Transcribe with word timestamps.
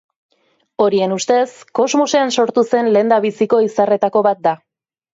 Horien 0.85 1.13
ustez, 1.17 1.43
kosmosean 1.81 2.35
sortu 2.39 2.65
zen 2.73 2.93
lehendabiziko 2.97 3.63
izarretako 3.71 4.29
bat 4.31 4.47
da. 4.51 4.61